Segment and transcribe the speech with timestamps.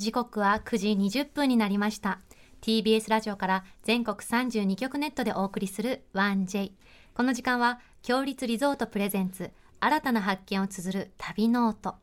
[0.00, 2.20] 時刻は9時20分になりました。
[2.62, 6.72] TBS ラジオから全国32局ネットでお送りする 1J
[7.12, 11.96] この時間は共立リゾート presents 新たな発見を綴る旅ノオト。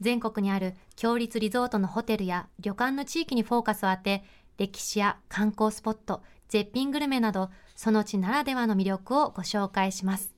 [0.00, 4.22] 全国にある共立リゾートのホテルや旅館の地域にフォーカスを当て
[4.56, 10.32] 歴史や観光スポット絶品グルメなどその地ならではの魅力をご紹介します。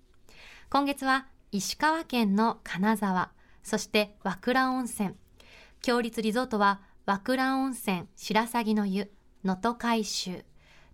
[0.70, 3.32] 今月は石川県の金沢
[3.62, 5.14] そして和倉温泉。
[5.83, 9.11] 強立リゾートは和倉温泉白鷺の湯
[9.45, 10.45] 能登海舟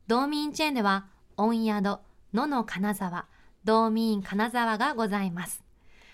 [0.07, 1.99] 道民チェーンでは温宿
[2.33, 3.27] 野の金沢。
[3.65, 5.63] 道民金沢がございます。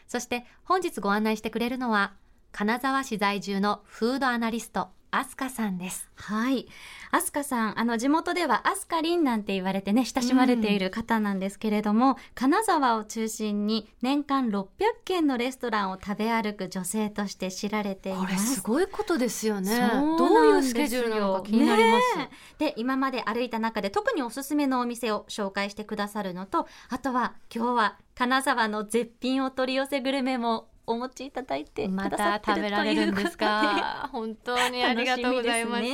[0.06, 2.14] そして本日ご案内してくれるのは
[2.52, 6.08] 金沢市在住のフードアナリストアスカさんです。
[6.14, 6.66] はい。
[7.10, 14.66] アスカさん、あの、地元ではアスカリンなんて言われてね、親しまれている方なんですけれども、うん、金沢を中心に年間600
[15.04, 18.26] 軒のレストランを食べ歩く女性として知られています。
[18.26, 19.90] これすごいことですよね。
[20.18, 22.18] どういうスケジュールなのか気になります。
[22.18, 34.08] ね、で、今まで歩いた中で特におすすめのお店を紹介してくださるのと、あとは今日は金沢の絶品お取り寄せグルメもお持ちいただいてまた食べられるんですか？
[34.12, 35.84] 本当にありがとうございます。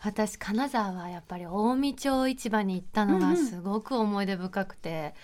[0.00, 5.14] 私金沢はやっぱり近江町市場に行ったのがすごく思い出深くて、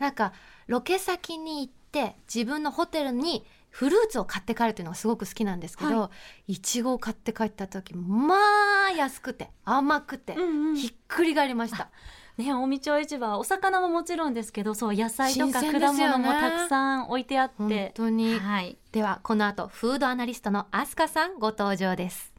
[0.00, 0.32] うん、なんか
[0.66, 6.10] ロケ先に行って自分のホテルにフルーツを買って帰るっていうのがすごく好きなんですけど、は
[6.48, 8.34] い、いちごを買って帰った時ま
[8.88, 11.90] あ安くて甘くて、うんうん、ひっくり返りました。
[12.36, 22.35] ね、近江町市場はお魚ももちろんですけどそう野菜とか果物もたくさん置いてあって、本当に、はい、ではこの後フードアナリストの飛鳥さんご登場です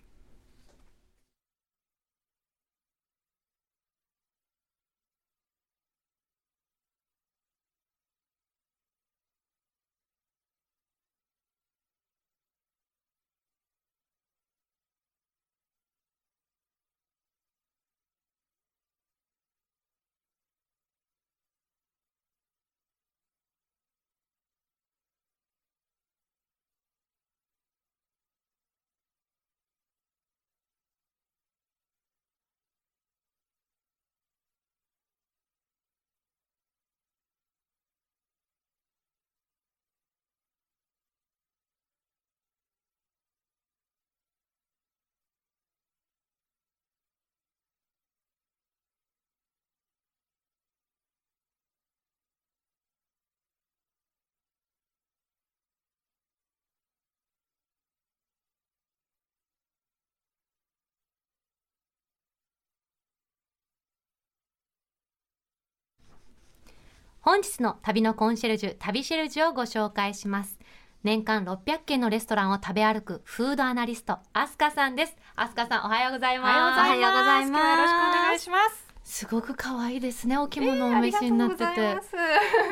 [67.27, 70.57] 本日の旅のコンシェルジュ、旅シェルジュをご紹介します。
[71.03, 75.17] 年間600軒のレストランを食べ歩くフードアナリスト、アスカさんです。
[75.35, 76.79] アスカさん、おはようございます。
[76.79, 77.65] おはようございます。
[77.65, 78.86] よろしくお願いします。
[79.09, 81.97] すごく可愛いですねお着物お召しになってて、え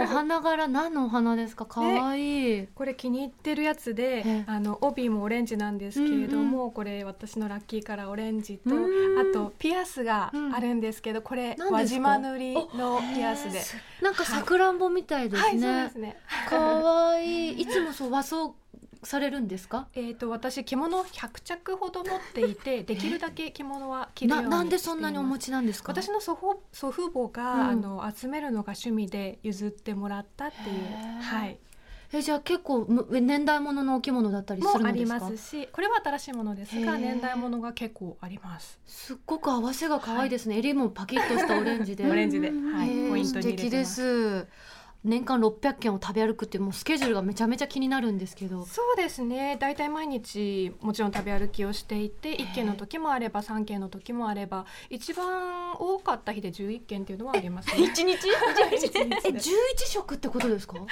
[0.01, 1.63] ー、お花柄何のお花ですか？
[1.65, 2.67] 可愛い。
[2.75, 13.61] これ気に入ってるやつで、えー、あの帯もオレンジなんですけれども、うんうん、これ私のラッキーカラーオレンジとあとピアスがあるんですけど、これ輪島塗りのピアスで
[14.01, 16.17] なんかさくらんぼみたいですね、はいはい、ですね。
[16.49, 17.61] 可愛い。
[17.61, 18.53] いつもそう和装
[19.07, 19.87] されるんですか？
[19.93, 25.91] えっ、ー、と私着物100着ほど持っていて、 できるだけ着物は着るようになんでそんなにお持ちなんですか？
[25.91, 31.57] 私の祖父祖父母が、うん、あの集めるのが趣味で譲ってもらったっていうはい。
[32.13, 35.15] えじゃあ結構年代物のお着物だったりするんですか？
[35.15, 38.79] ありますし、これは新しいものですが年代物が結構あります。
[38.85, 40.53] すっごく合わせが可愛いですね。
[40.53, 42.05] はい、襟もパキッとしたオレンジで。
[42.07, 44.47] オレンジで、はい、ポイントに入れてます。
[45.05, 48.65] 年間600件を食べ歩くってもうスケジュールがめちゃめちゃ気になるんですけど。
[48.65, 49.55] そうですね。
[49.59, 57.75] 大体毎日もちろん食べ歩きをしていて1件の時もあれば3件の時もあれば一番多かった日で11件っていうのはありますね。
[57.93, 58.27] 1日？
[58.27, 59.41] え11
[59.85, 60.87] 食ってことですか、はい、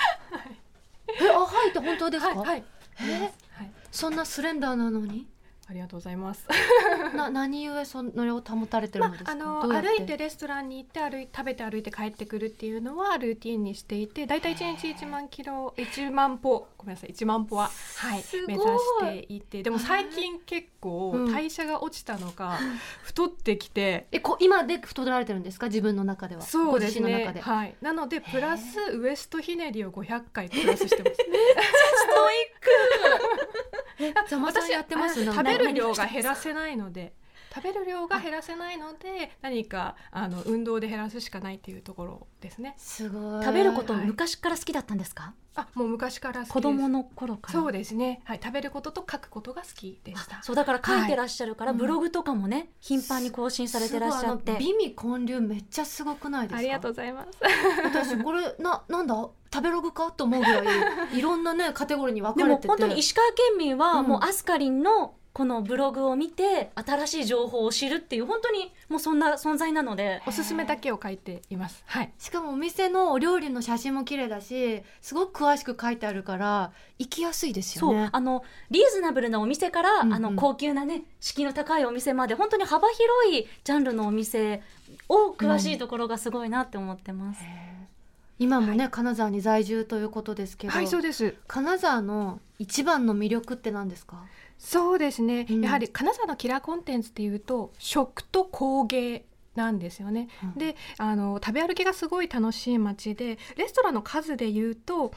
[1.22, 2.64] えあはいって本当ですか、はいはい、
[3.02, 3.20] え？
[3.52, 5.28] はい、そんなスレンダーなのに？
[5.66, 6.46] ありがとうございます。
[7.16, 9.36] な何故それを保たれてるんですか？
[9.36, 25.68] まあ、あの歩いてレストランに行って歩い食べて歩いて帰ってくるっていうのはルーティンにしていて、だいたい一日一万キロ一万歩ごめんなさい一万歩ははい目指していて、でも最近結構代謝が落ちたのか、うん、太ってきて、えこ今で太られてるんですか？
[25.68, 26.42] 自分の中では。
[26.42, 27.34] そうですね。
[27.42, 27.76] はい。
[27.82, 31.06] なのでプラスウエストひねりを五百回プラスしてます。
[31.06, 33.33] めっちゃストイック。
[34.46, 37.14] 私やってます食べる量が減らせないので
[37.54, 42.74] 食べる量が減らせないので何かあの運動で減らすしかないっていうところですね。
[42.78, 43.44] すごい。
[43.44, 46.54] 食べることはい昔から好きだったんですか、あもう昔から好きです。
[46.54, 47.60] 子供の頃から。
[47.60, 50.42] そうですね、はい、食べることと書くことが好きでした。
[50.42, 51.80] そうだから書いてらっしゃるから、はい。
[51.80, 54.52] ブログとかもね頻繁に更新されてらっしゃって。
[54.54, 56.60] すごいあの美味混流めっちゃすごくないですか？
[56.60, 57.30] ありがとうございます。
[57.84, 59.30] 私これななんだ？
[59.54, 60.12] 食べログか？
[60.12, 60.64] と思うぐら
[61.12, 62.68] いいろんなねカテゴリーに分でかれてて。
[62.68, 64.08] も本当に石川県民はうん。
[64.08, 70.22] もうアスカリンのこのブログを見て新しい情報を知るっていう本当にもうそんな存在なので。
[70.28, 71.84] おすすめだけを書いています。
[71.88, 72.12] はい。
[72.20, 77.96] しかもお店のお料理の写真も綺麗だしすごく詳しく書いてあるから行きやすいですよそう。
[77.96, 80.14] ねあのリーズナブルなお店から、うんうん。
[80.14, 84.62] あの高級なね敷居の高いお店まで本当に幅広いジャンルのお店
[85.10, 87.42] を詳しいところがすごいなって思ってます。
[88.40, 91.36] 今もね、金沢に在住ということですけど、はいそうです。
[91.48, 94.24] 金沢の一番の魅力って何ですか？
[94.58, 95.62] そうですね、うん。
[95.62, 99.26] やはり金沢のキラーコンテンツっていうと食と工芸
[99.56, 100.54] なんですよね、うん。
[100.56, 105.14] であの食べ歩きがすごい楽しい街でレストランの数で言うと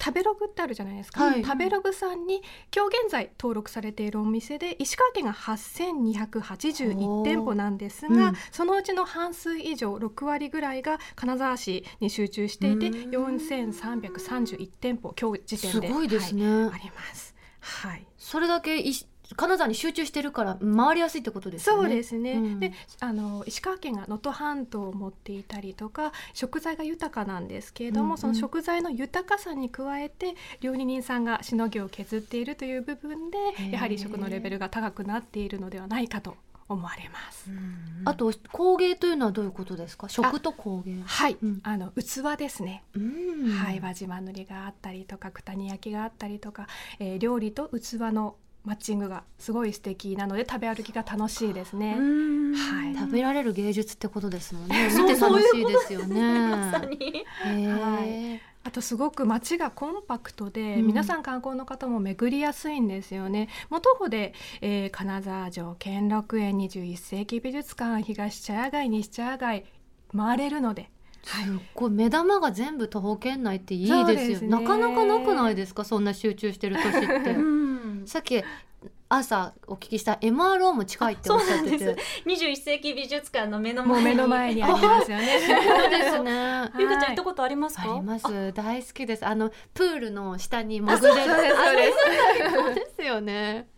[0.00, 1.44] 食べログってあるじゃないですか、はい。
[1.44, 2.42] 食べログさんに
[2.74, 8.34] 今日現在登録されているお店で石川県が8281店舗なんですが、うん。
[8.52, 13.10] そのうちの半数以上6割ぐらいが金沢市に集中していてうん。
[13.10, 15.88] 4331店舗今日時点で。
[15.88, 16.74] すごいですね、はい。
[16.74, 17.34] あります。
[17.60, 18.06] はい。
[18.18, 18.78] それだけ
[19.36, 21.82] 金沢に集中してるから回りやすいってことですよね。
[21.82, 22.60] そうですね、うん。
[22.60, 28.18] であの石川県が能登半島を持っていたりとか食材が豊かなんですけれども、うんうん。
[28.18, 33.38] その食材の豊かさに加えて料理人さんがしのぎを削っているという部分で
[33.70, 36.36] やはり食のレベルが高くなっているのではないかと
[36.68, 37.50] 思われます。
[38.06, 40.08] あと工芸というのはどういうことですか？
[40.08, 41.02] 食と工芸。
[41.04, 41.60] はい、うん。
[41.62, 42.84] あの器ですね。
[42.94, 43.50] うん。
[43.50, 46.66] はい、輪島塗があったりとか九谷焼があったりとか、
[46.98, 51.96] えー料理と器のマッチングがすごい素敵なので食べ歩きが楽しいですね。
[51.96, 52.94] はい。
[52.94, 54.88] 食べられる芸術ってことですもんね。
[54.90, 56.48] そう見て楽しいですよね。
[56.48, 57.78] まさにへー。
[57.78, 58.40] はい。
[58.66, 60.86] あとすごく街がコンパクトで、うん。
[60.86, 63.50] 皆さん観光の方も巡りやすいんですよね。
[63.68, 64.32] もう徒歩で、
[64.62, 69.66] えー金沢城兼六園21世紀美術館東茶屋街西茶屋街
[70.16, 70.88] 回れるので、
[71.26, 71.44] はい。
[71.44, 71.90] すっごい。
[71.90, 74.06] 目玉が全部徒歩圏内っていいですよ。
[74.06, 74.48] そうですね。
[74.48, 75.84] なかなかなくないですか？
[75.84, 77.32] そんな集中してる年って。
[77.32, 77.73] うん
[78.06, 78.42] さっき
[79.08, 81.78] 朝お聞きした MRO も近いっておっしゃってて。
[81.78, 81.96] そうなん
[82.36, 85.38] 21世紀美術館の目のもう前に目の前にありますよね。
[85.40, 86.70] そうですね。
[86.78, 87.82] ゆうかちゃんはい行ったことありますか？
[87.82, 88.52] あります。
[88.52, 89.26] 大好きです。
[89.26, 91.34] あのプールの下に潜れる。
[91.34, 91.56] そうです。
[91.56, 92.52] そうです。
[92.54, 93.68] そうですよね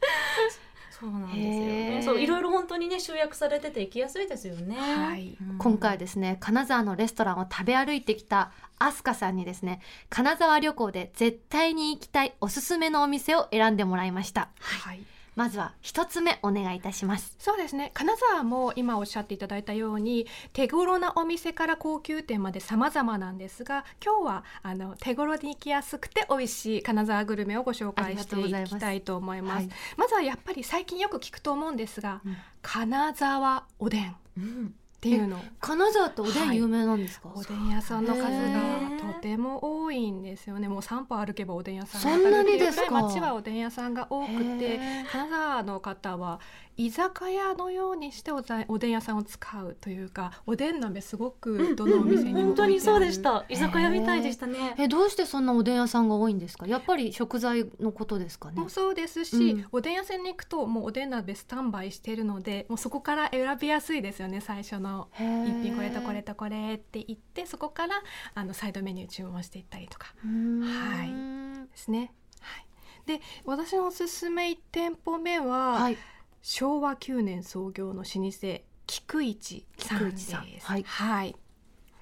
[0.98, 2.02] そうなんですよね。
[2.02, 5.36] そういろいろ本当にね集約されてて行きやすいですよね、はい。
[5.40, 5.58] うん。
[5.58, 14.48] 今回ですね金沢のレストランを食べ歩いてきたアスカさんにですね金沢旅行で絶対に行きたいおすすめのお店を選んでもらいました。
[14.60, 15.00] はい
[15.36, 17.36] まずは一つ目お願いいたします。
[17.38, 17.90] そうですね。
[17.94, 29.62] 金沢も今おっしゃっていただいたように手頃なお店から高級店まで様々なんですが今日はあの手頃に行きやすくて美味しい金沢グルメをご紹介していきたいと思います。
[29.62, 29.68] はい。
[29.98, 32.36] まずはやっぱり最近よく聞くと思うんですが、うん。
[32.62, 34.10] 金沢おでん。
[34.10, 35.38] っうんていうの。
[35.60, 40.68] 金沢っておでん有名なんですか、おでん屋さんの数がとても多いんですよね。
[40.68, 42.82] もう3歩歩けばおでん屋さんそんなにですか？
[42.82, 44.80] っていうくらい街はおでん屋さんが多くて
[45.12, 46.40] 金沢の方は
[46.76, 53.44] 居酒屋のようにしておざおでん屋さんを使うというかおでん鍋すごくどのお店にも本当にそうでした。
[53.48, 54.74] 居酒屋みたいでしたね。
[54.78, 56.66] えどうしてそんなおでん屋さんが多いんですか？
[56.66, 58.62] やっぱり食材のことですかね？
[58.68, 59.66] そうですし、うん。
[59.72, 68.02] おでん屋さんに行くともうおでん鍋スタンバイしてるのでもうそこから選びやすいですよね最初のへー一品これとこれとこれって言ってそこから
[68.34, 70.14] あのサイドメニュー注文していったりとか。
[70.22, 71.68] はい。
[71.70, 72.12] ですね。
[72.40, 72.66] はい、
[73.06, 75.96] で私のおすすめ1店舗目は、はい。
[76.42, 80.34] 昭和9年創業の老舗菊市さんです。
[80.66, 81.36] はい、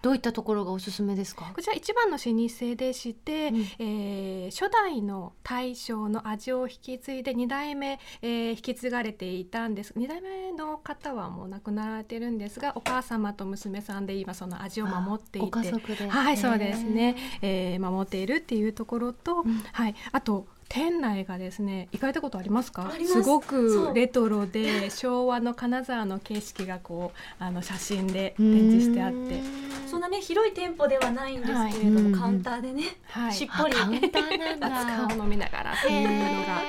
[0.05, 1.51] どういったところがおすすめですか？
[1.57, 3.57] こちら一番の老舗でして、うん。
[3.79, 9.95] えー初代の大将の味を引き継いで2代目、えー引き継がれていたんです。
[9.95, 15.73] 2代目の方はもう亡くなられてるんですがお母様と娘さんで今その味を守っていて
[16.09, 17.17] はいそうですね。
[17.41, 19.63] へ、えー守っているっていうところと、うん。
[19.73, 22.91] はい、あと店内がですね行かれたことありますか？
[23.07, 23.23] す。
[23.23, 29.41] ごくレトロで 昭和の金沢の景色がこうあの写真で展示してあって、
[29.89, 33.33] そんなね広い店舗ではないんですけれども、はいカウンターでね、はい。
[33.33, 34.69] しっぽりあカウンターなんだ。
[34.69, 36.63] 熱燗を飲みながらっていうのが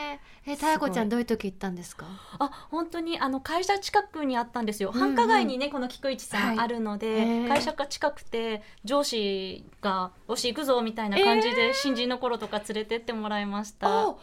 [0.47, 2.05] え、たやこちゃんどういう時行ったんですか？
[2.37, 13.89] あ本当にあの会社近くにあったんですよ、うんうん繁華街にねこの菊市さはいんあるので、へー会社が近くて上司が「よし行くぞ」みたいな感じで、新人の頃とか連れてってもらいました。
[13.89, 14.17] お、お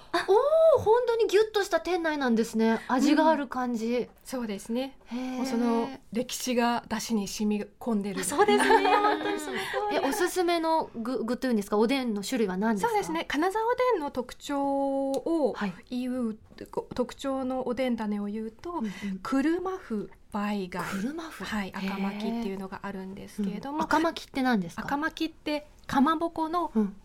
[0.77, 2.81] お、本当にギュッとした店内なんですね。
[2.89, 4.09] 味がある感じ。
[4.25, 9.59] そうですねもうその歴史が出汁に染み込んでるそうですね本当にその通
[9.91, 11.77] りえ、おすすめの具、具というんですか？
[11.77, 12.91] おでんの種類は何ですか？
[12.91, 13.13] そうです。
[13.13, 15.75] ね金沢おでんの特徴をはい。
[15.91, 16.39] 言う、
[16.71, 21.45] こ特徴のおでん種を言うと、うんうん車麩梅貝車麩。
[21.45, 24.83] はい赤巻きっていうのがあるんですけれども、うん赤巻きって何ですか？
[24.85, 26.97] 赤巻きってかまぼこのうん。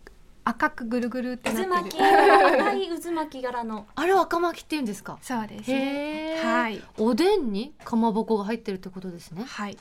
[0.50, 3.86] 赤くぐるぐるって渦なって巻きる赤い渦巻き柄の。
[3.96, 5.18] あれは赤巻きって言うんですか？
[5.22, 5.82] そうですへね
[6.38, 6.42] え。
[6.42, 6.82] はい。
[6.98, 9.44] おでんにかまぼこが入ってるってことですね。
[9.44, 9.78] はい。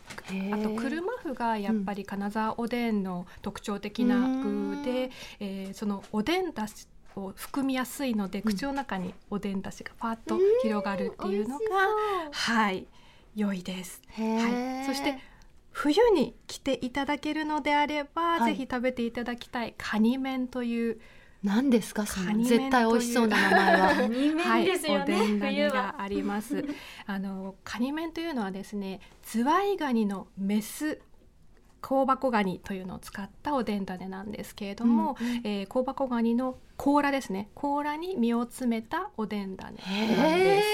[0.52, 11.64] あと車麩がやっぱり金沢おでんの特徴的な具で、えーそのおでんだしを含みやすいので、口の中におでんだしがパッと広がるっていうのが、
[12.32, 12.87] はい。
[13.35, 14.02] 良いです。
[14.16, 14.87] はい。
[14.87, 15.18] そして
[15.78, 20.99] 冬に来ていただけるのであれば、はいぜひ食べていただきたいカニ麺という、
[21.45, 22.06] 何ですか？
[22.06, 23.88] そのカニ麺絶対美味しそうな名前は。
[23.95, 26.64] カニ麺ですよね、はい、おでん冬は種があります。
[27.04, 30.99] あのカニ麺というのはですね、ズワイガニのメス
[31.83, 37.50] 香箱ガニというのを使ったおでん種なんですけれども、うんうんえー香箱ガニの甲羅ですね。
[37.54, 40.66] 甲羅に身を詰めたおでん種なんです。。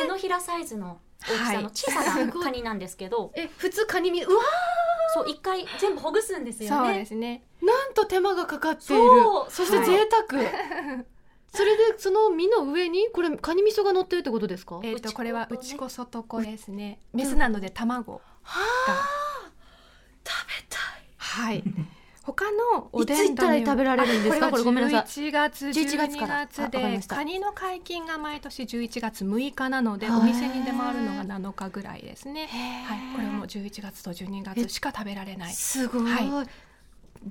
[0.00, 4.42] 手のひらサイズの大きさの小さなカニなんですけど、え普通カニ身うわ
[5.14, 7.42] そう一回全部ほぐすんですよそうねですね。
[7.62, 9.02] なんと手間がかかっている。
[9.02, 10.42] そうそして贅沢。
[11.54, 14.80] それでその身の上にこれカニ味噌が乗ってるってことですか？
[14.82, 17.00] えっ、内子とこれは内子外子ですね。
[17.12, 18.20] メスなので卵が。
[20.24, 20.82] 食べたい。
[21.16, 21.64] はい。
[22.26, 24.50] 他のおいつでん種行ったら食べられるんですか？
[24.50, 25.00] これごめんなさい。
[25.02, 32.48] 11月11 12月月でカニの解禁が毎年11月6日なのでお店に出回るのが7日ぐらいですね。
[32.84, 35.52] はい、これも11月と12月しか食べられない。
[35.52, 36.02] すごい。
[36.04, 36.44] は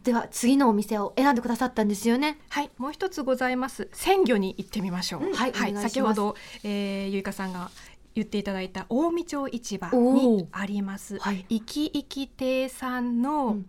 [0.04, 2.38] では次のお店を選んでくださったんですよね。
[2.50, 3.90] はい、もう一つございます。
[3.94, 5.24] 鮮魚に行ってみましょう。
[5.24, 7.70] うんはいお願い先ほど、えー、ゆいかさんが
[8.16, 11.20] 言っていただいた近江町市場おにーあります。
[11.20, 11.46] はい。
[11.50, 13.66] いきいき亭さんの、うんうん。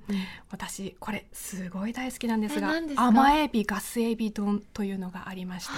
[0.51, 5.73] 私これすごい大好きなんですが甘エビガスエビ丼というのがありまして。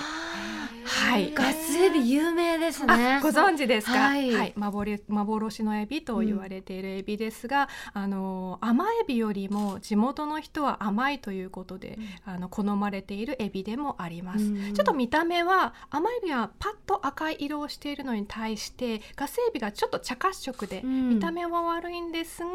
[0.84, 1.32] はい。
[1.32, 3.14] ガスエビ有名ですね。
[3.14, 3.20] あ。
[3.22, 3.92] ご存知ですか？
[3.92, 4.28] ははい。
[4.28, 14.75] い、幻幻のエビと言われているエビですが、あの甘エビよりも地元の人は甘いということで、あの好まれているエビでもあります、うん。
[14.75, 22.50] ちょっと見た目は甘エビはパッと赤い色をしているのに対してガスエビがちょっと茶褐色で、うん見た目は悪いんですが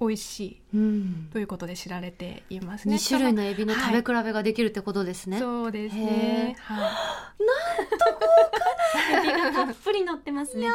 [0.00, 1.28] 美味しいうん。
[1.30, 2.94] ということで知られていますね。
[2.94, 5.38] 二種類のエビの食べ比べができるってことですね。
[5.38, 6.56] そうですへね。
[6.58, 6.90] はい。
[9.18, 10.68] エビがたっぷり乗ってますね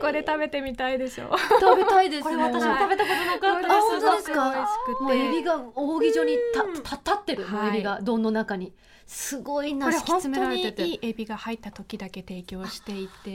[0.00, 1.30] これ食べてみたいでしょ。
[1.60, 2.36] 食べたいですね。
[2.36, 4.68] これ私も食べたことなかったですあ本当ですか？
[5.00, 6.38] もうエビが扇状にう
[6.78, 8.72] んたた立ってる、エビが丼の中に
[9.12, 13.30] すごいなこれ本当にいいエビが入った時だけ提供していて。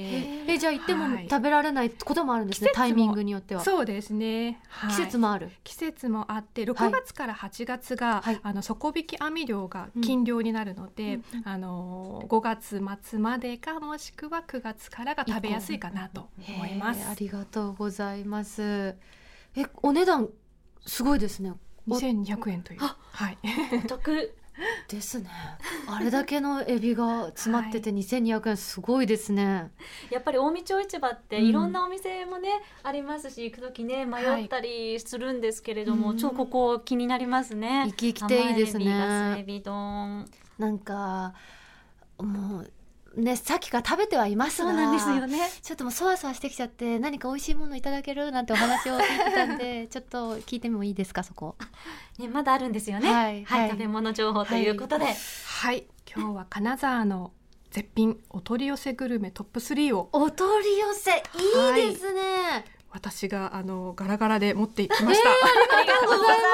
[0.47, 1.27] えじゃあ行ってもはい。
[1.29, 3.61] 食べられないこともあるんですね、タイミングによっては。
[3.61, 4.61] そうですね。
[4.69, 4.89] はい。
[4.91, 6.89] 季節もある、季節もあってはい。
[6.89, 8.39] 6月から8月が、はい。
[8.41, 17.05] あの底引き網漁が禁漁になるので、うんあの5月末までかもしくは9月からが食べやすいかなと思います。
[17.09, 18.95] ありがとうございます。
[19.57, 20.29] えお値段
[20.85, 21.51] すごいですね。
[21.85, 22.79] お2200円という。
[22.81, 23.37] あはい。
[23.83, 24.33] お得
[24.87, 25.29] ですね。
[25.87, 29.71] あれだけのエビが詰まってて2200円すごいですね、
[30.09, 32.49] やっぱり近江町市場ってうんいろんなお店もね、
[32.83, 36.17] ありますし行く時ね迷ったりするんですけれども、うん。
[36.17, 37.85] ちょっとここ気になりますね。
[37.87, 39.37] 生き生きていいですね。
[39.39, 40.25] エビ丼。
[40.57, 41.33] なんか
[42.17, 42.71] もう
[43.15, 44.99] ねさっきから食べてはいますがね。
[45.61, 51.55] ちょっともうそわそわしてきちゃって何か美味しいものいただけるなんてお話を聞いてたんで ちょっと聞いてもいいですかそこ。
[52.19, 53.11] ねまだあるんですよね。
[53.11, 55.87] はいはい食べ物情報ということで、はい。
[56.15, 57.31] 今日は金沢の
[57.71, 60.09] 絶品お取り寄せグルメトップ3を。
[60.13, 61.89] お取り寄せい。
[61.89, 65.29] いですね、私があのガラガラで持ってきました。
[65.29, 66.45] ありがとうございま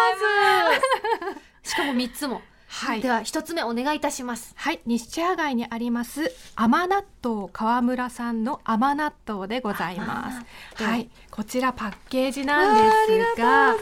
[1.62, 1.70] す。
[1.72, 3.09] しかも三つも、はいで。
[3.09, 10.83] は一つ目お願いいたしますはい、西茶屋街にあります甘納豆川村さんの甘納豆でございます。
[10.83, 13.75] はい、こちらパッケージなんですが、いま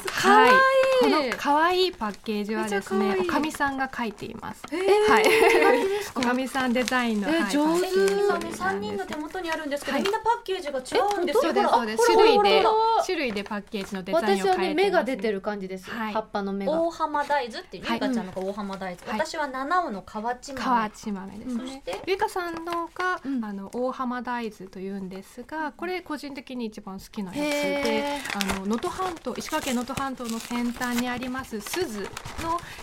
[0.00, 0.08] す。
[0.08, 0.56] はい、こ
[1.02, 1.30] 可愛い。
[1.30, 4.62] の可愛いパッケージはですね、おかみさんが書いています。
[4.70, 7.88] えはい、です おかみさんデザインの、えはい上手。
[7.88, 10.02] 今ね三人の手元にあるんですけど、はい。
[10.04, 11.42] みんなパッケージが違うんですよ。
[11.42, 11.66] そうです。
[11.66, 12.02] ほらそうです。
[12.02, 12.64] あ種類で
[13.04, 16.12] 種類でパッケージのデザインを変えてます、私はね芽が出てる感じです、はい。
[16.12, 16.72] 葉っぱの芽が。
[16.72, 19.20] 大浜大豆っていうゆいかちゃんの大浜大豆、はい。
[19.26, 21.60] 私は七尾の河内豆河内豆ですね。
[21.60, 22.02] そして？
[22.06, 23.44] ゆいかさんのが、うん。
[23.44, 32.08] あの大浜大豆というんですが、これ個人的に一番好きなやつでへ、あの能登半島石川県能登半島の先端にあります鈴の、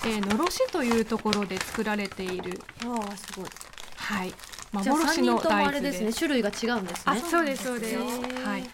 [0.05, 3.49] えー、のろしというところで作られているああすごい。
[3.95, 4.29] はい。
[4.29, 6.11] じゃあ幻三人ともの大あれでね豆で。
[6.11, 6.19] すす。
[6.19, 7.03] 種類が違うんですね。
[7.05, 7.97] あ、そうですそうです。
[7.97, 8.69] はい。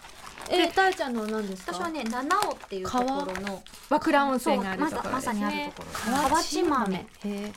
[0.48, 1.72] えたえちゃんのは何ですか？
[1.74, 5.32] 私はね七尾っていうところの和倉温泉があるまさまところですね。
[5.32, 5.82] さにあると。
[5.82, 6.12] ころ。
[6.12, 6.96] 河河内豆。
[6.96, 7.52] へえ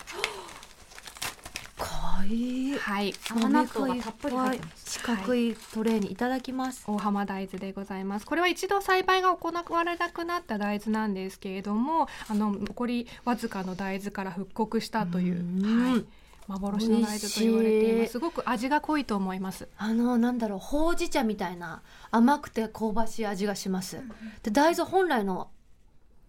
[2.26, 2.78] いい。
[2.78, 3.14] はい。
[3.30, 5.00] 甘納豆がたっぷり入ってます。
[5.00, 8.26] 四角いトレーにいただきます、大浜大豆でございます。
[8.26, 15.92] これは一度栽培が行われなくなった大豆なんですけれども、あの残りわずかの大豆から復刻したという、うん。
[15.92, 16.06] はい、
[16.48, 18.12] 幻の大豆と言われています。
[18.12, 19.68] すごく味が濃いと思います。
[19.78, 23.98] あのなんだろうほうじ茶みたいな甘くて香ばしい味がします、
[24.44, 25.50] で大豆本来の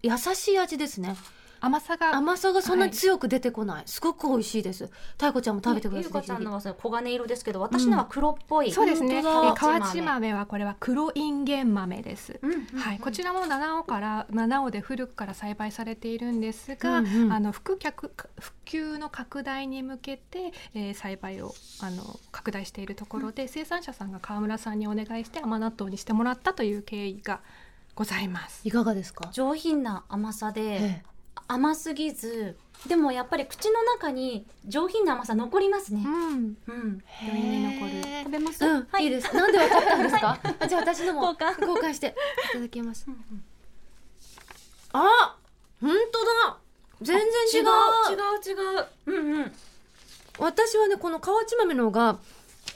[0.03, 1.15] 優しい味ですね
[1.61, 4.89] 甘さが甘さがそんなに強く出てこない、すごく美味しいです。
[5.11, 9.21] 太子ちゃんも食べてください、ゆうかちゃんぜのはさ黄金色ですけど私のは黒っぽい、そうですね。
[9.21, 12.39] 河内豆はこれは黒インゲン豆です。
[12.41, 17.31] うんうんうんはい、こちらも七尾から七尾で古くから栽培されているんですが、うんうん。
[17.31, 17.77] あの普
[18.65, 27.39] 及の拡大に向けて、えー栽培をあの拡大しているところで、生産者さんが川村さんにお願いして甘納豆にしてもらったという経緯が
[27.95, 28.61] ございます。
[28.63, 31.03] いかがですか、上品な甘さで、え
[31.47, 32.57] 甘すぎず
[32.87, 36.01] でもやっぱり口の中に上品な甘さ残りますね。
[36.03, 37.91] う、ん、うん、え余韻に残る。
[38.23, 39.07] 食べます、うん、、はい。
[39.07, 39.35] いです。
[39.35, 41.61] なんでわかったんですか、あじゃあ私のも交換。
[41.61, 42.15] 交換して。
[42.49, 43.05] いただきます。
[43.07, 43.43] うんうん。
[44.93, 45.37] あ
[45.79, 46.57] 本当だ。
[47.01, 47.67] 全然違う。
[48.09, 49.21] 違う違うう。
[49.21, 49.51] んうん。
[50.39, 52.17] 私はねこの河内豆の方が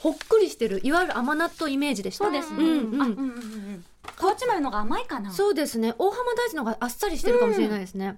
[0.00, 2.24] ほっくりしてるいわゆる甘納豆イメージでした。
[2.24, 3.84] そうですね、うんうんあうんうんうん
[4.16, 5.32] 河内豆の方が甘いかな。
[5.32, 5.94] そうですね。
[5.98, 8.14] 大浜大豆の方があっさりしてるかもしれないですね、へー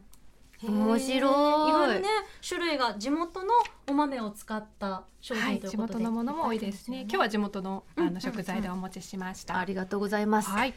[0.63, 1.71] 面白い。
[1.71, 2.09] いろいろね
[2.47, 3.49] 種類が地元の
[3.87, 7.03] お豆を使った商はい、地品ということで、元のものも多いですね。
[7.03, 9.59] 今日は地元のあうんうんうんの食材でお持ちしました。
[9.59, 10.75] ありがとうございます、はい、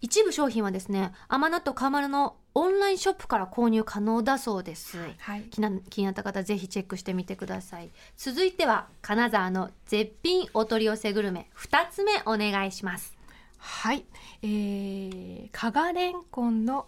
[0.00, 7.90] 一部商品はですね甘納豆かまるのオンラインショップから購入可能だそうです、はい、気な気になった方ぜひチェックしてみてください。
[8.16, 11.50] 続いては金沢の絶品お取り寄せグルメ。
[11.56, 13.16] 2つ目お願いします。
[13.58, 14.06] はい、
[14.42, 16.86] えー、加賀れんこんの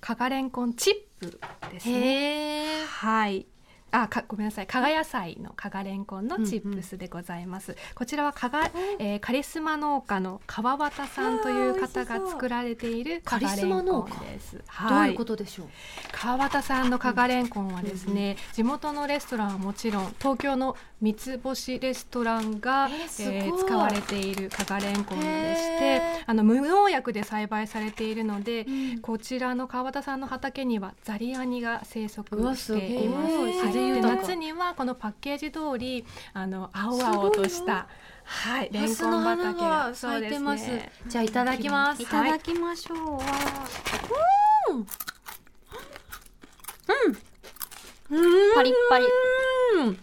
[0.00, 1.40] 加賀れんこんチップ
[1.72, 2.84] ですね。
[2.86, 3.46] はい。
[3.92, 4.66] あ、かごめんなさい。
[4.66, 7.76] 加賀野菜の加賀れんこんのチップスでございます。
[7.94, 13.56] こちらは加賀、えー、カリスマ農家の川端さんという方が作られている加賀れん。
[13.56, 14.56] こんカリスマ農です。
[14.56, 15.66] どうはいいうことでしょう、
[16.12, 25.24] 川端さんの加賀れんこんはですね、地元のレストランはもちろん東京の三つ星レストランが、えーすえー使われている加賀れんこんで
[25.56, 29.00] してあの無農薬で栽培されているので、うん。
[29.00, 33.75] こちらの川端さんの畑にはザリガニが生息しています。
[33.76, 37.86] で夏にはこのパッケージ通りあの青々とした
[38.24, 40.66] はいレンコン畑が咲いてます。
[40.68, 40.90] ね。
[41.06, 42.02] じゃあいただきます。
[42.02, 43.20] いただきましょう、わ
[44.70, 44.84] うん。
[48.54, 49.04] パリッパリ。
[49.76, 49.98] うん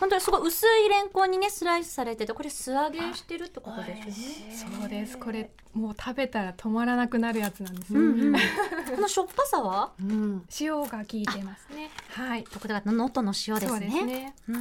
[0.00, 4.76] 本当にすごい薄いレンコンにねスライスされててこれ素揚げしてるってことですよね。
[4.80, 5.18] そうです。
[5.18, 8.32] これもう食べたら止まらなくなるやつなんですね、うんうん。
[8.94, 9.92] このしょっぱさは？
[10.00, 10.46] うん。
[10.60, 11.90] 塩が効いてますね。
[12.10, 12.44] はい。
[12.44, 14.34] これが能登の塩ですそうねですね。
[14.48, 14.56] うー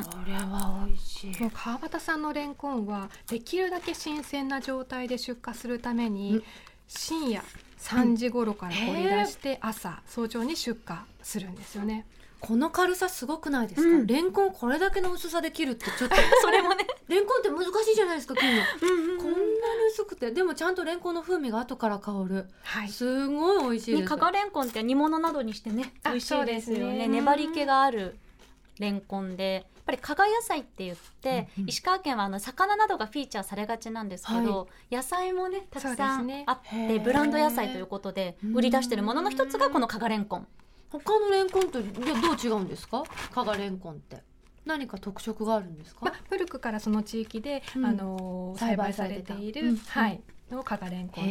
[0.00, 0.04] ん。
[0.04, 1.40] これは美味しい。
[1.40, 6.42] もう川端さんのレンコンはできるだけ新鮮な状態で出荷するためうにん。
[6.88, 7.42] 深夜
[7.80, 12.06] 3時頃から掘り出して朝早朝に出荷するんですよね。
[12.40, 14.06] この軽さすごくないですか、うん。
[14.06, 16.16] レンコンこれだけの薄さで切るってちょっと。
[16.42, 16.86] それもね。
[17.08, 18.56] レンコンって難しいじゃないですか切る
[19.16, 19.42] のこんなに
[19.90, 20.30] 薄くて。
[20.30, 22.46] でもちゃんとレンコンの風味が後から香る。
[22.62, 22.88] はい。
[22.88, 26.98] すごい美味しいです、ね、加賀レンコンって煮物などにしてねあ美味しいですよね。
[26.98, 27.08] ね。
[27.08, 28.18] 粘り気がある
[28.78, 31.68] レンコンでやっぱり加賀野菜って言って、うんうん。
[31.70, 37.00] 石川県はあの魚などがフィーチャーされがちなんですけど、野菜もねたくさんあって、へー。
[37.00, 40.46] ブランド野菜ということでうん売り出してるものの一つがこの加賀レンコン
[40.90, 41.90] 他のレンコンとどう
[42.42, 43.02] 違うんですか？
[43.32, 44.22] 加賀レンコンって。
[44.64, 46.06] 何か特色があるんですか？
[46.06, 47.86] まあ、古くからその地域で、うん。
[47.86, 49.76] あのー栽栽培されている、うん。
[49.76, 50.20] はい。
[50.50, 51.30] の加賀レンコンと。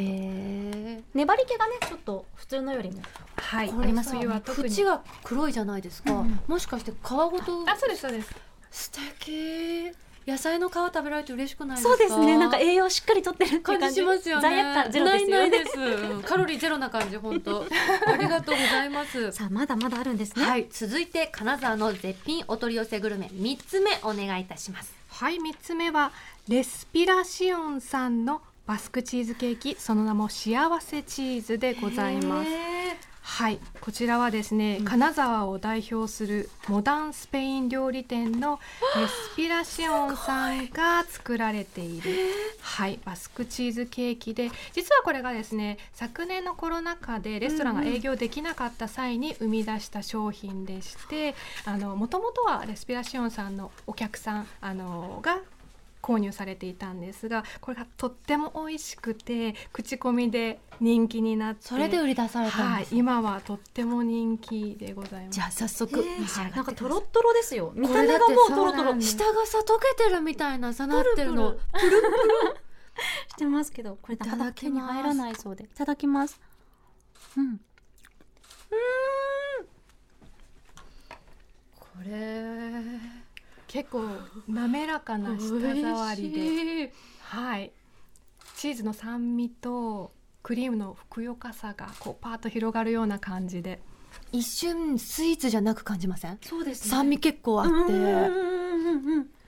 [1.13, 3.01] 粘り気がねちょっと普通のよりも
[3.37, 3.69] はい。
[3.69, 4.73] これさ冬は特に。
[4.73, 6.39] 縁が黒いじゃないですか、うん。
[6.47, 8.35] もしかして皮ごとあ、そうですそうです。
[8.71, 9.91] 素敵
[10.27, 11.95] 野菜の皮食べられて嬉しくないですか？
[11.95, 12.37] そうですね。
[12.37, 13.95] なんか栄養しっかりとってる感感じ。
[13.95, 14.41] じしますよね。
[14.41, 15.37] 罪悪感ゼロですよね。
[15.37, 15.79] ないないです。
[15.79, 17.65] うんカロリーゼロな感じ本当
[18.07, 19.31] ありがとうございます。
[19.31, 20.67] さあまだまだあるんですね、はい。
[20.71, 24.93] 続いて金沢の絶品お取り寄せグルメ三つ目お願いいたします。
[25.09, 26.11] はい、三つ目は
[26.47, 32.49] レスピラシオンさんのバスクチーズケーキ、その名も幸せチーズでございます。
[33.27, 34.85] はい、こちらはですね、うん。
[34.85, 38.59] 金沢を代表するモダンスペイン料理店の
[38.95, 42.11] レスピラシオンさんが作られている、
[42.61, 51.35] はい、バスクチーズケーキで実はこれがですね昨年のコロナ禍でレストランが営業できなかった際に生み出した商品でして
[51.65, 55.39] もともとはレスピラシオンさんのお客さんあのが
[56.05, 65.35] 購入されていたんですがこれがとっても美味しくて口コミで人気になってそれで売り出されたんはい今はとっても人気でございます。
[65.35, 67.71] じゃあ早速えーなんかくださいトロットロですよ。
[67.75, 69.11] 見た目がもうトロトロしそうなんです。
[69.11, 71.55] 下がさ溶けてるみたいなさなってるの。
[73.37, 75.63] てますけどこれなかなか手に入らないそうで。
[75.63, 76.39] いただきます。
[77.37, 77.57] うん。
[81.79, 83.14] これ
[83.75, 84.03] 結構
[84.47, 87.73] 滑らかな舌触りで、はい、
[88.55, 93.81] チーズの酸味とクリームのふくよかさがこうパーッと広がるような感じで、
[94.31, 96.37] 一瞬スイーツじゃなく感じません？
[96.41, 97.73] そうです酸味結構あって。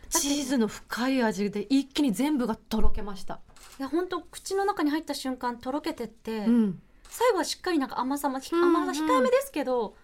[0.09, 3.39] チーズの深い味で一気に全部がとろけました、
[3.79, 9.95] いや本当口の中に入った瞬間とろけてって、うん、最後はしっかりなんか甘さもひうんうん甘さ控えめですけど、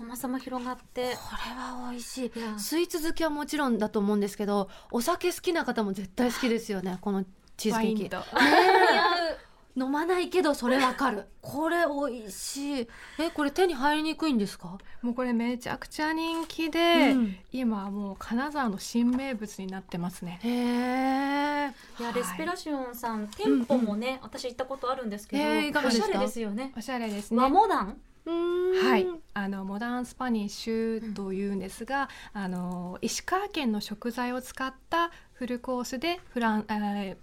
[0.00, 1.14] 甘さも広がって。
[1.14, 2.32] これは美味しい。
[2.34, 2.58] いや。
[2.58, 7.24] スイーツ好きはもちろんだと思うんですけどお酒好きな方も絶対好きですよね この
[7.56, 8.02] チーズケーキ。
[8.02, 8.24] ワインと。
[9.76, 11.26] 飲まないけどそれわかる。
[11.42, 12.88] これ美味しい。
[13.18, 17.36] えこれ手に入りにくいんですか、もうこれめちゃくちゃ人気で、うん。
[17.52, 20.38] 今はもう金沢の新名物になってますね。
[20.44, 21.74] へえ。
[21.98, 22.14] いやはい。
[22.14, 26.72] レスペラシオンさん店舗もね、私行ったことあるんですけど、おしゃれですよね。
[26.76, 27.40] おしゃれですね。
[27.40, 28.00] 和モダン？
[28.26, 37.16] はい、あのモダンスパニッシュというんですが、あの石川県の食材を使ったフルコースでフラン、えー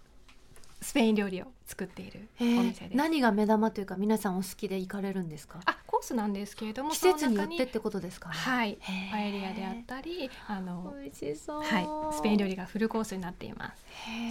[0.83, 2.83] スペイン料理を作っているおへ店です。
[2.91, 5.59] え何が目玉というか皆さんお好きで行かれるんですか？
[5.65, 8.29] あコースなんですけれども季節によってってことですか？
[8.29, 8.77] ねはい。
[9.11, 11.63] パエリアであったりあの、美味しそう。
[11.63, 11.79] は
[12.11, 13.85] い、スペイン料理がフルコースになっています。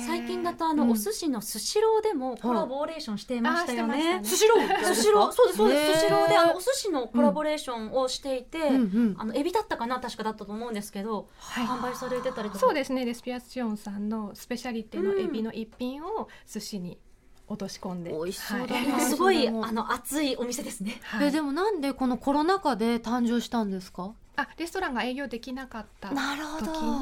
[0.06, 0.90] 最近だとあの、うん。
[0.90, 4.20] お寿司のスシローでもコラボレーションしていましたよね。
[4.22, 4.84] スシロー？
[4.84, 5.32] スシロー？
[5.32, 9.14] そうですそうです、スシローであのお寿司のコラボレーションをしていて、うんうん。
[9.18, 11.66] あのエビだったかな確かだったと思うんですけど、はい。
[11.66, 12.58] 販売されてたりとか。
[12.58, 13.04] そうですね。
[13.04, 16.98] レスピアシオンさんのスペシャリテのエビの一品を寿司に
[17.50, 19.00] 落とし込んで、美味しそうだはい。
[19.02, 20.98] すごいあの熱いお店ですね。
[21.02, 21.28] はい。
[21.28, 24.12] えでもなんでこのコロナ禍で誕生したんですか？
[24.36, 26.16] あレストランが営業できなかった時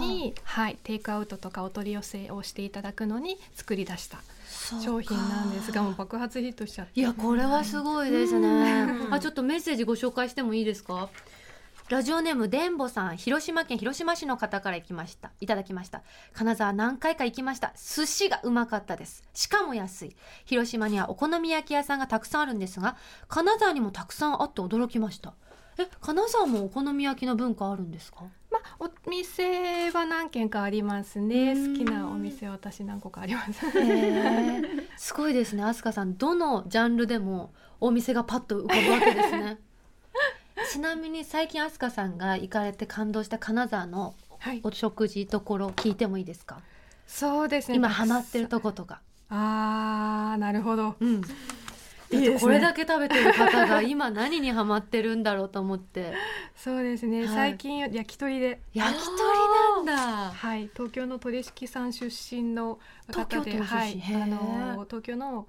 [0.00, 4.18] に、はい、テイクアウトとかお取り寄せをしていただくのに作り出した
[4.82, 6.98] 商品なんですがもう爆発ヒットしちゃって。
[6.98, 8.48] いやこれはすごいですね。
[8.48, 9.14] うん。
[9.14, 11.10] あちょっとメッセージご紹介してもいいですか？
[11.88, 15.30] ラジオネームでんぼさん広島県広島市の方から行きました。
[15.40, 16.02] いただきました。
[16.34, 17.72] 金沢何回か行きました。
[17.76, 19.24] 寿司がうまかったです。
[19.32, 20.16] しかも安い。
[20.44, 25.32] 広島にはお好み焼き屋さんがたくさんあるんですが金沢にもたくさんあって驚きました。
[25.78, 28.24] え金沢もお好み焼きの文化あるんですか？
[28.50, 31.52] まあ、お店は何軒かありますね。
[31.52, 31.72] うん。
[31.78, 33.54] 好きなお店私何個かあります。
[34.98, 35.62] すごいですね。
[35.62, 39.58] 飛鳥さんどのジャンルでもお店がパッと浮かぶわけですね
[40.72, 44.60] ちなみに最近飛鳥さんが行かれて感動した金沢のはい。
[44.62, 46.60] お食事ところ聞いてもいいですか？
[47.06, 47.76] そうですね。
[47.76, 49.00] 今ハマってるとことか、
[49.30, 50.94] あーなるほど。
[51.00, 51.28] うん、だ
[52.12, 52.38] いいね。
[52.38, 56.14] これだけ食べてる方が 今何にハマってるんだろうと思って。
[56.54, 57.28] そうですね、はい。
[57.28, 58.60] 最近焼き鳥で。
[58.74, 60.30] 焼き鳥なんだ。
[60.30, 62.78] はい、東京の取引さん出身の
[63.12, 64.22] 方で、はい、へー。
[64.22, 65.48] あの東京の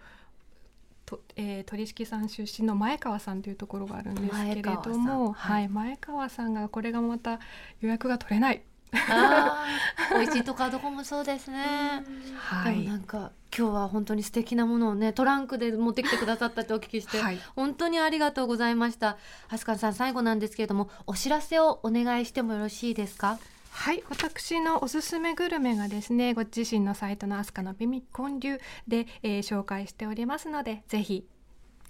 [1.10, 5.04] と、えー、取引さん出身の前川さんというところがあるんですけれど前川さん。
[5.04, 5.64] も、ははい。
[5.66, 7.40] い、前川さんがこれがまた
[7.82, 8.62] 予約が取れない。
[8.94, 10.16] あー。
[10.20, 12.04] 美味しいとかどこもそうですね。
[12.06, 19.18] でもはい、なんか今日は本当に素敵なものをねトランクで持ってきてくださったってお聞きして、はい、本当にありがとうございました。
[19.50, 23.40] 飛鳥さん最後なんですけれどもお知らせをお願いしてもよろしいですか？
[23.72, 31.26] はい、私のおすすめグルメがですね、ご自身のサイトのアスカの美味建立で、えー紹介しておりますので、ぜひ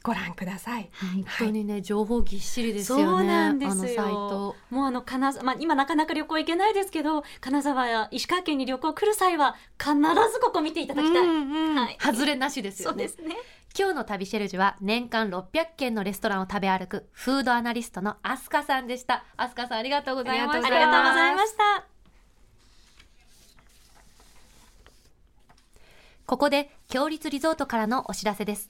[0.01, 0.89] ご覧ください。
[1.13, 3.71] 本当にね、情報ぎっしりですよねそうなんですよ。
[3.71, 4.55] あのサイト。
[4.69, 11.75] もうあの金沢、まあ、今なかなか旅行行けないですけど金沢や石川県に旅行来る際は必ずここ見ていただきたい、うんうん。
[11.75, 11.97] はい。
[11.99, 13.07] 外れなしですよね。
[13.07, 13.35] そうですね
[13.77, 21.99] 今日の旅シェルジュは年間600軒のレストランを食べ歩くフードアナリストの飛鳥さんでした飛鳥さんありがとうございましたありがとうございました
[26.29, 28.69] ここで強立リゾートからのお知らせです。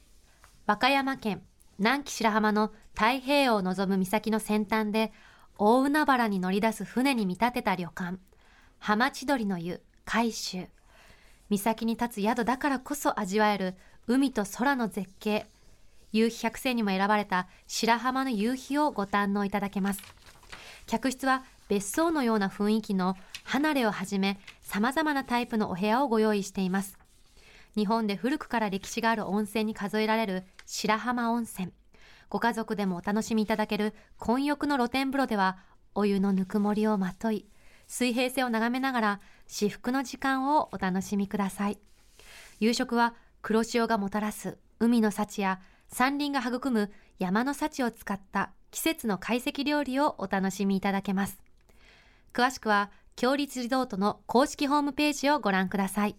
[0.66, 1.42] 和歌山県
[1.78, 5.12] 南紀白浜の太平洋を望む岬の先端で
[5.58, 8.18] 大海原に乗り出す船に見立てた旅館、
[8.78, 10.70] 浜千鳥の湯海舟。
[11.50, 13.76] 岬に立つ宿だからこそ味わえる
[14.08, 15.46] 海と空の絶景。
[16.12, 20.02] 夕日百選にも選ばれた白浜の夕日をご堪能いただけます。
[20.88, 26.98] 客室は別荘のような雰囲気の離れをはじめ様々なタイプのお部屋をご用意しています。
[27.76, 31.72] 日本で古くから歴史がある温泉に数えられる白浜温泉。
[32.30, 35.58] ご家族でもお楽しみいただける混浴の露天風呂では
[35.94, 37.46] お湯のぬくもりをまとい
[37.88, 41.80] 水平線を眺めながら至福の時間をお楽しみください。
[42.60, 51.42] 夕食は黒潮がもたらす海の幸や山林が育む山の幸を使った季節の懐石料理をお楽しみいただけます。
[52.34, 56.16] 詳しくは強立リゾートの公式ホームページをご覧ください。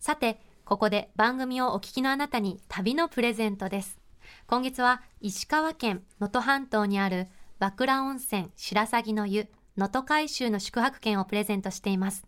[0.00, 3.98] さて、ここで番組をお聞きのあなたに旅のプレゼントです。
[4.46, 12.24] 今月は石川県能登半島にある和倉温泉白鷺の湯能登海舟の宿泊券をプレゼントしています。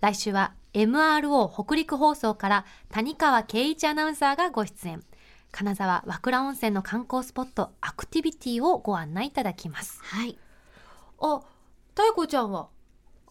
[0.00, 5.02] 来週は MRO 北陸放送から谷川圭一アナウンサーがご出演。
[5.50, 10.00] 金沢和倉温泉の観光スポットアクティビティをご案内いただきます。
[10.02, 10.38] はい。
[11.20, 11.40] あ、
[11.94, 12.68] 太子ちゃんは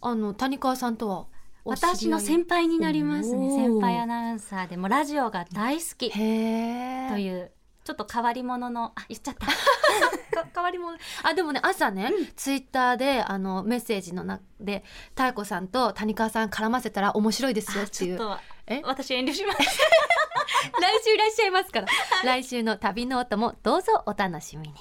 [0.01, 1.27] あの谷川さんとは
[1.63, 3.56] 私の先輩になりますね。
[3.56, 6.12] 先輩アナウンサーでもラジオが大好き。
[6.12, 7.51] という
[7.84, 9.47] ちょっと変わり者のあ言っちゃった。
[10.53, 10.97] 変わり者。
[11.23, 14.84] あでもね朝ね、うん、ツイッターであのメッセージの中で
[15.17, 18.19] 妙子さんと谷川さん絡ませたら面白いですよっていう
[18.67, 18.82] え？
[18.84, 19.60] 私遠慮します。
[20.82, 21.88] 来週いらっしゃいますから、
[22.23, 24.73] 来週の旅ノートもどうぞお楽しみに